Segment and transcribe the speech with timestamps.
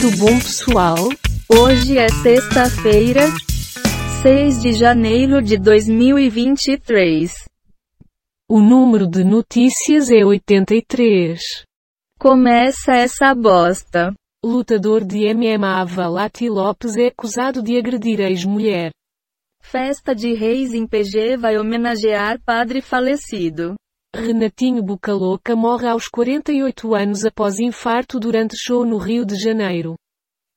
[0.00, 0.96] Tudo bom pessoal?
[1.46, 3.20] Hoje é sexta-feira,
[4.22, 7.30] 6 de janeiro de 2023.
[8.48, 11.38] O número de notícias é 83.
[12.18, 14.14] Começa essa bosta.
[14.42, 18.92] Lutador de MMA Valati Lopes é acusado de agredir ex-mulher.
[19.60, 23.74] Festa de Reis em PG vai homenagear padre falecido.
[24.14, 29.94] Renatinho Bucaloca morre aos 48 anos após infarto durante show no Rio de Janeiro.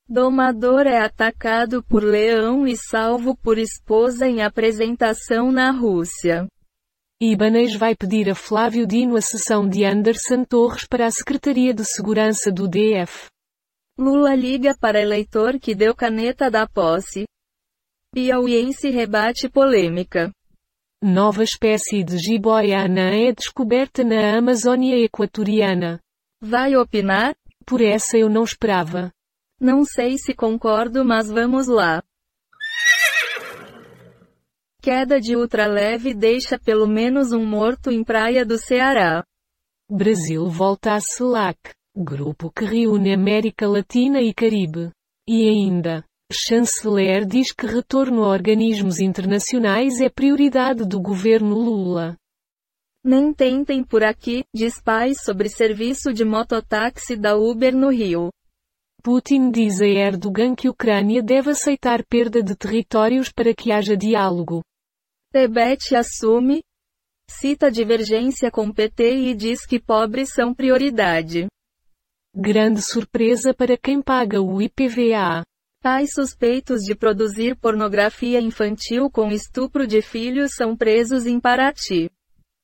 [0.09, 6.47] Domador é atacado por leão e salvo por esposa em apresentação na Rússia.
[7.21, 11.85] Ibanez vai pedir a Flávio Dino a sessão de Anderson Torres para a Secretaria de
[11.85, 13.27] Segurança do DF.
[13.97, 17.25] Lula liga para eleitor que deu caneta da posse.
[18.11, 20.31] Piauiense rebate polêmica.
[21.05, 25.99] Nova espécie de jiboia anã é descoberta na Amazônia Equatoriana.
[26.41, 27.35] Vai opinar?
[27.65, 29.11] Por essa eu não esperava.
[29.59, 32.01] Não sei se concordo, mas vamos lá.
[34.81, 39.25] Queda de ultraleve deixa pelo menos um morto em praia do Ceará.
[39.91, 41.59] Brasil volta à CELAC,
[41.93, 44.89] grupo que reúne América Latina e Caribe.
[45.27, 52.17] E ainda, chanceler diz que retorno a organismos internacionais é prioridade do governo Lula.
[53.05, 58.29] Nem tentem por aqui, diz pais sobre serviço de mototáxi da Uber no Rio.
[59.03, 63.97] Putin diz a Erdogan que a Ucrânia deve aceitar perda de territórios para que haja
[63.97, 64.61] diálogo.
[65.31, 66.61] Tebet assume,
[67.29, 71.47] cita divergência com PT e diz que pobres são prioridade.
[72.33, 75.43] Grande surpresa para quem paga o IPVA.
[75.83, 82.09] Pais suspeitos de produzir pornografia infantil com estupro de filhos são presos em Paraty.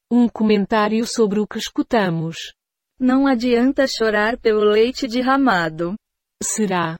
[0.09, 2.37] Um comentário sobre o que escutamos.
[2.97, 5.95] Não adianta chorar pelo leite derramado.
[6.41, 6.97] Será?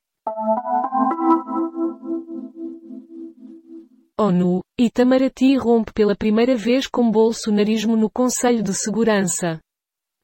[4.20, 9.62] ONU, Itamaraty rompe pela primeira vez com bolsonarismo no Conselho de Segurança.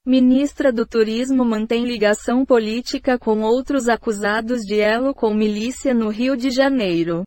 [0.07, 6.37] Ministra do Turismo mantém ligação política com outros acusados de elo com milícia no Rio
[6.37, 7.23] de Janeiro.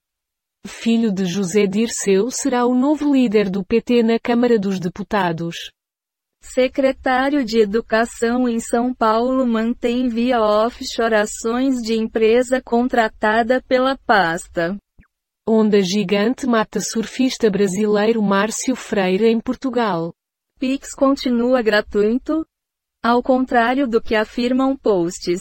[0.65, 5.57] Filho de José Dirceu será o novo líder do PT na Câmara dos Deputados.
[6.41, 14.77] Secretário de Educação em São Paulo mantém via offshore ações de empresa contratada pela pasta.
[15.45, 20.15] Onda gigante mata surfista brasileiro Márcio Freire em Portugal.
[20.61, 22.47] Pix continua gratuito?
[23.09, 25.41] Ao contrário do que afirmam posts.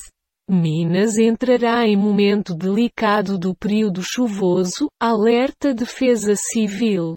[0.49, 7.15] Minas entrará em momento delicado do período chuvoso, alerta Defesa Civil.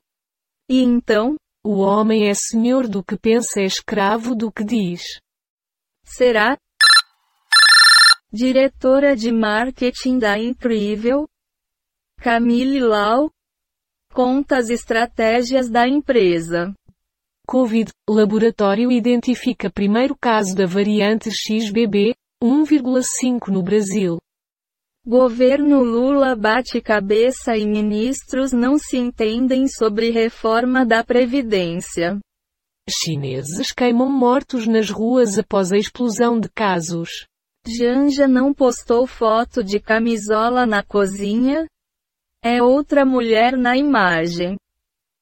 [0.69, 1.37] E então?
[1.65, 5.21] O homem é senhor do que pensa é escravo do que diz.
[6.05, 6.59] Será?
[8.33, 11.29] Diretora de marketing da Incrível,
[12.21, 13.31] Camille Lau,
[14.13, 16.75] conta as estratégias da empresa.
[17.51, 24.19] Covid, laboratório identifica primeiro caso da variante XBB, 1,5 no Brasil.
[25.05, 32.21] Governo Lula bate cabeça e ministros não se entendem sobre reforma da Previdência.
[32.89, 37.27] Chineses queimam mortos nas ruas após a explosão de casos.
[37.67, 41.67] Janja não postou foto de camisola na cozinha?
[42.45, 44.57] É outra mulher na imagem.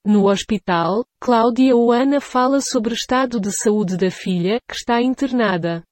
[0.04, 5.82] No hospital, Cláudia Oana fala sobre o estado de saúde da filha, que está internada.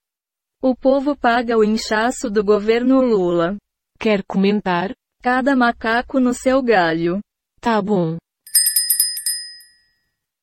[0.63, 3.57] O povo paga o inchaço do governo Lula.
[3.99, 4.95] Quer comentar?
[5.23, 7.21] Cada macaco no seu galho.
[7.61, 8.17] Tá bom.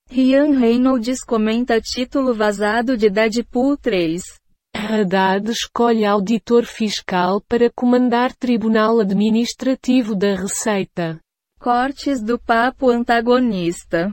[0.09, 4.21] Ryan Reynolds comenta título vazado de Deadpool 3.
[4.75, 11.19] Haddad escolhe auditor fiscal para comandar Tribunal Administrativo da Receita.
[11.63, 14.11] Cortes do papo antagonista.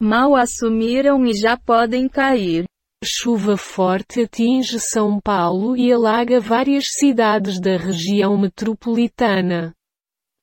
[0.00, 2.64] Mal assumiram e já podem cair.
[3.04, 9.74] Chuva forte atinge São Paulo e alaga várias cidades da região metropolitana.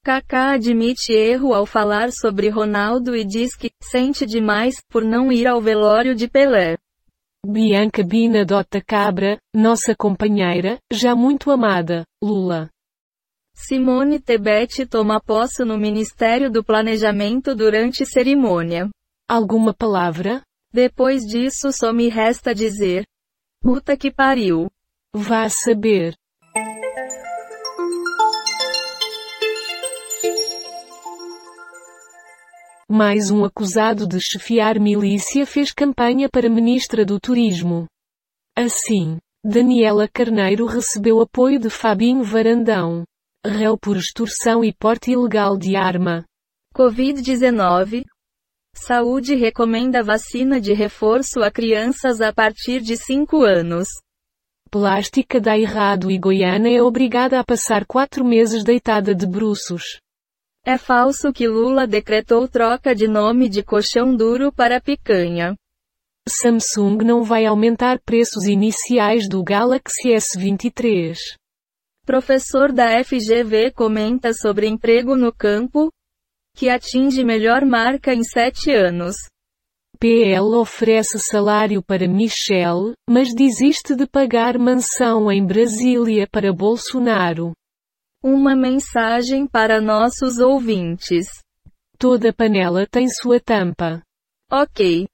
[0.04, 5.48] Kaká admite erro ao falar sobre Ronaldo e diz que sente demais por não ir
[5.48, 6.78] ao velório de Pelé.
[7.44, 12.70] Bianca Bina dota Cabra, nossa companheira, já muito amada, Lula.
[13.58, 18.90] Simone Tebet toma posse no Ministério do Planejamento durante cerimônia.
[19.28, 20.44] Alguma palavra?
[20.74, 23.06] Depois disso só me resta dizer.
[23.62, 24.70] Puta que pariu.
[25.16, 26.14] Vá saber.
[32.88, 37.88] Mais um acusado de chefiar milícia fez campanha para ministra do Turismo.
[38.56, 43.06] Assim, Daniela Carneiro recebeu apoio de Fabinho Varandão.
[43.48, 46.26] Réu por extorsão e porte ilegal de arma.
[46.76, 48.04] Covid-19.
[48.74, 53.88] Saúde recomenda vacina de reforço a crianças a partir de 5 anos.
[54.72, 60.00] Plástica dá errado e Goiânia é obrigada a passar quatro meses deitada de bruços.
[60.66, 65.56] É falso que Lula decretou troca de nome de colchão duro para picanha.
[66.28, 71.16] Samsung não vai aumentar preços iniciais do Galaxy S23.
[72.06, 75.92] Professor da FGV comenta sobre emprego no campo,
[76.56, 79.16] que atinge melhor marca em sete anos.
[80.00, 87.54] PL oferece salário para Michelle, mas desiste de pagar mansão em Brasília para Bolsonaro.
[88.24, 91.26] Uma mensagem para nossos ouvintes.
[91.98, 94.04] Toda panela tem sua tampa.
[94.52, 95.08] Ok.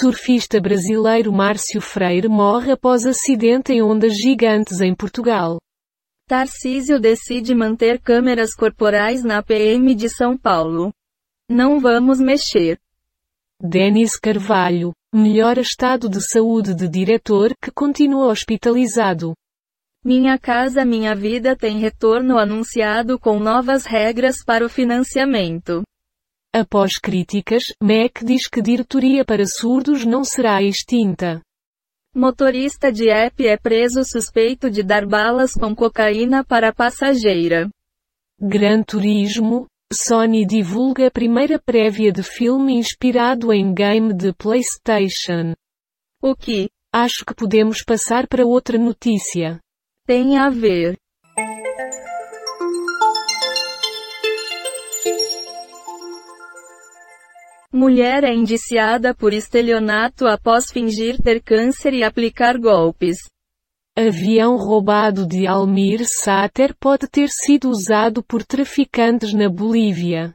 [0.00, 5.58] Surfista brasileiro Márcio Freire morre após acidente em ondas gigantes em Portugal.
[6.28, 10.92] Tarcísio decide manter câmeras corporais na PM de São Paulo.
[11.50, 12.78] Não vamos mexer.
[13.60, 19.34] Denis Carvalho, melhora estado de saúde de diretor que continua hospitalizado.
[20.04, 25.82] Minha Casa Minha Vida tem retorno anunciado com novas regras para o financiamento.
[26.54, 31.42] Após críticas, MEC diz que diretoria para surdos não será extinta.
[32.14, 37.68] Motorista de app é preso suspeito de dar balas com cocaína para passageira.
[38.40, 45.54] Gran Turismo, Sony divulga a primeira prévia de filme inspirado em game de PlayStation.
[46.20, 46.70] O que?
[46.92, 49.60] Acho que podemos passar para outra notícia.
[50.06, 50.96] Tem a ver.
[57.78, 63.18] Mulher é indiciada por estelionato após fingir ter câncer e aplicar golpes.
[63.96, 70.34] Avião roubado de Almir Sater pode ter sido usado por traficantes na Bolívia.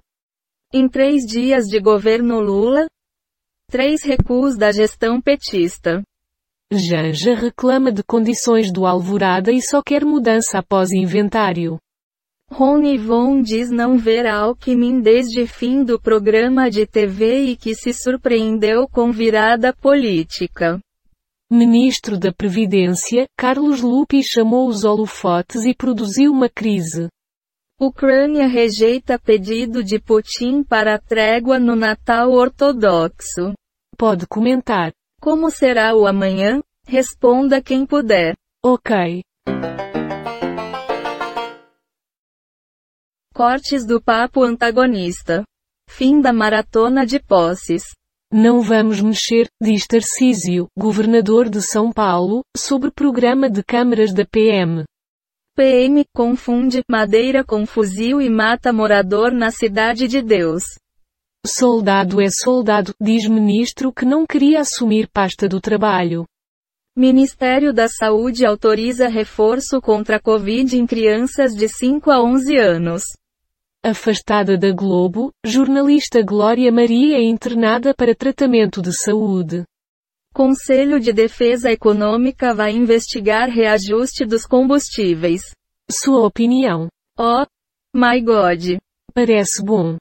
[0.74, 2.88] Em três dias de governo Lula,
[3.70, 6.02] três recuos da gestão petista.
[6.72, 11.78] Janja reclama de condições do Alvorada e só quer mudança após inventário.
[12.54, 17.92] Rony Von diz não ver Alckmin desde fim do programa de TV e que se
[17.92, 20.80] surpreendeu com virada política.
[21.52, 27.08] Ministro da Previdência, Carlos Lupi chamou os holofotes e produziu uma crise.
[27.82, 33.54] Ucrânia rejeita pedido de Putin para trégua no Natal ortodoxo.
[33.98, 34.92] Pode comentar.
[35.20, 36.62] Como será o amanhã?
[36.88, 38.36] Responda quem puder.
[38.64, 39.24] Ok.
[43.34, 45.44] Cortes do papo antagonista.
[45.90, 47.82] Fim da maratona de posses.
[48.32, 54.84] Não vamos mexer, diz Tarcísio, governador de São Paulo, sobre programa de câmaras da PM.
[55.58, 60.64] PM confunde madeira com fuzil e mata morador na Cidade de Deus.
[61.44, 66.24] Soldado é soldado, diz ministro que não queria assumir pasta do trabalho.
[66.96, 73.04] Ministério da Saúde autoriza reforço contra a Covid em crianças de 5 a 11 anos.
[73.86, 79.66] Afastada da Globo, jornalista Glória Maria é internada para tratamento de saúde.
[80.34, 85.42] Conselho de Defesa Econômica vai investigar reajuste dos combustíveis.
[85.92, 86.88] Sua opinião.
[87.20, 87.46] Oh,
[87.94, 88.80] my God.
[89.14, 89.98] Parece bom.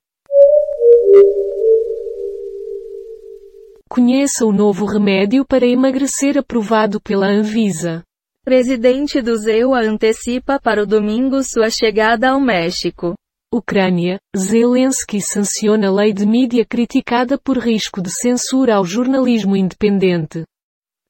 [3.90, 8.04] Conheça o novo remédio para emagrecer aprovado pela Anvisa.
[8.44, 13.16] Presidente do ZEUA antecipa para o domingo sua chegada ao México.
[13.54, 20.44] Ucrânia, Zelensky sanciona lei de mídia criticada por risco de censura ao jornalismo independente.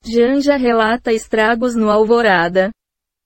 [0.04, 2.72] Janja relata estragos no Alvorada.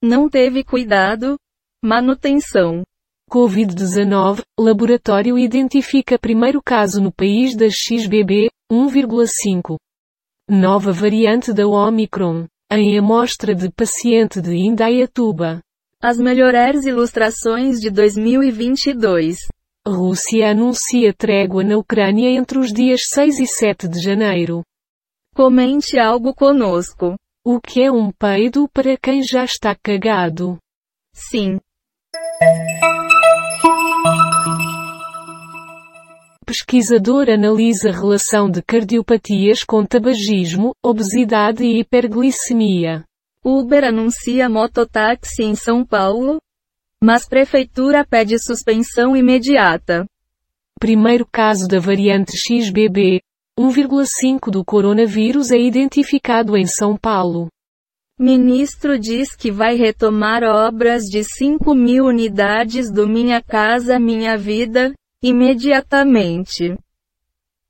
[0.03, 1.39] Não teve cuidado?
[1.83, 2.83] Manutenção.
[3.31, 9.77] Covid-19, laboratório identifica primeiro caso no país da XBB, 1,5.
[10.47, 15.63] Nova variante da Omicron, em amostra de paciente de Indaiatuba.
[16.09, 19.39] As melhores ilustrações de 2022.
[19.85, 24.63] Rússia anuncia trégua na Ucrânia entre os dias 6 e 7 de janeiro.
[25.35, 27.17] Comente algo conosco.
[27.45, 30.59] O que é um peido para quem já está cagado?
[31.13, 31.59] Sim.
[36.47, 43.05] Pesquisador analisa a relação de cardiopatias com tabagismo, obesidade e hiperglicemia.
[43.49, 46.39] Uber anuncia mototáxi em São Paulo,
[47.01, 50.05] mas prefeitura pede suspensão imediata.
[50.81, 53.21] Primeiro caso da variante XBB.
[53.57, 57.47] 1,5 do coronavírus é identificado em São Paulo.
[58.19, 64.93] Ministro diz que vai retomar obras de 5 mil unidades do Minha Casa Minha Vida,
[65.23, 66.77] imediatamente.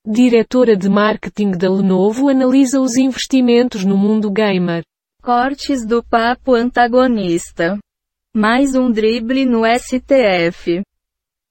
[0.07, 4.83] Diretora de marketing da Lenovo analisa os investimentos no mundo gamer.
[5.27, 7.77] Cortes do papo antagonista.
[8.33, 10.83] Mais um drible no STF.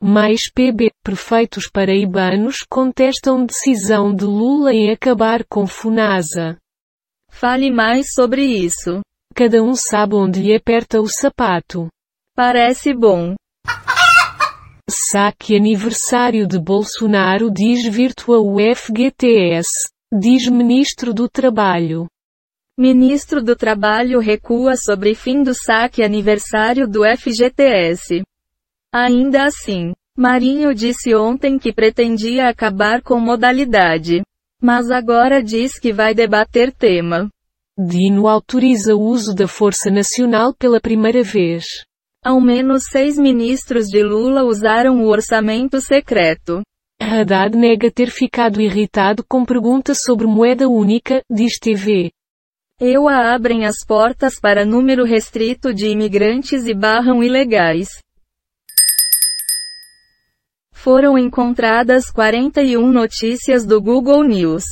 [0.02, 6.58] Mais PB, prefeitos paraibanos contestam decisão de Lula em acabar com Funasa.
[7.30, 9.02] Fale mais sobre isso.
[9.36, 11.90] Cada um sabe onde lhe aperta o sapato.
[12.34, 13.36] Parece bom.
[14.90, 22.08] Saque aniversário de Bolsonaro desvirtua o FGTS, diz ministro do Trabalho.
[22.78, 28.22] Ministro do Trabalho recua sobre fim do saque aniversário do FGTS.
[28.94, 34.24] Ainda assim, Marinho disse ontem que pretendia acabar com modalidade.
[34.62, 37.30] Mas agora diz que vai debater tema.
[37.78, 41.64] Dino autoriza o uso da Força Nacional pela primeira vez.
[42.22, 46.62] Ao menos seis ministros de Lula usaram o orçamento secreto.
[47.00, 52.12] Haddad nega ter ficado irritado com perguntas sobre moeda única, diz TV.
[52.80, 57.88] Eu a abrem as portas para número restrito de imigrantes e barram ilegais.
[60.74, 64.66] Foram encontradas 41 notícias do Google News,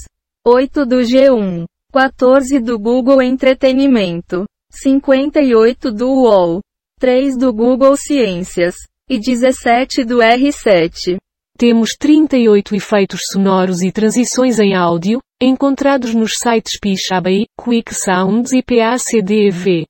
[0.45, 6.59] 8 do G1, 14 do Google Entretenimento, 58 do UOL,
[6.99, 8.75] 3 do Google Ciências
[9.09, 11.15] e 17 do R7.
[11.57, 18.63] Temos 38 efeitos sonoros e transições em áudio, encontrados nos sites Pixabay, Quick Sounds e
[18.63, 19.85] PACDV.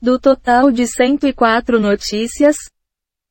[0.00, 2.56] Do total de 104 notícias,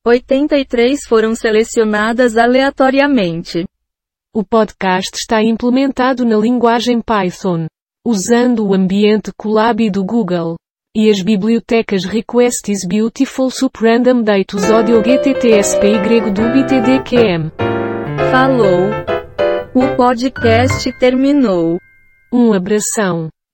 [0.04, 3.64] 83 foram selecionadas aleatoriamente.
[4.34, 7.66] O podcast está implementado na linguagem Python,
[8.04, 10.56] usando o ambiente Colab do Google
[10.94, 17.52] e as bibliotecas Request is Beautiful Sup Random Datus Audio GTTSPY do BTDQM.
[18.32, 18.90] Falou.
[19.72, 21.78] O podcast terminou.
[22.32, 23.28] Um abração.